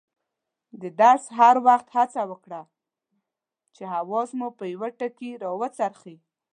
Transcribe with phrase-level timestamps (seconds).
[0.81, 2.63] د درس په وخت هڅه وکړئ
[3.75, 6.15] چې حواس مو په یوه ټکي راوڅرخي.